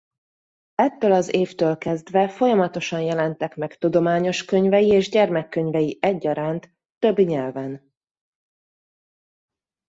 Ettől 0.75 1.11
az 1.11 1.33
évtől 1.33 1.77
kezdve 1.77 2.29
folyamatosan 2.29 3.01
jelentek 3.01 3.55
meg 3.55 3.77
tudományos 3.77 4.45
könyvei 4.45 4.87
és 4.87 5.09
gyermekkönyvei 5.09 5.97
egyaránt 6.01 6.71
több 6.99 7.19
nyelven. 7.19 7.93